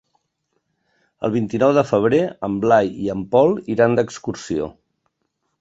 El 1.27 1.33
vint-i-nou 1.35 1.75
de 1.79 1.83
febrer 1.91 2.23
en 2.49 2.57
Blai 2.65 2.91
i 3.05 3.13
en 3.17 3.21
Pol 3.37 3.55
iran 3.77 3.97
d'excursió. 4.01 4.73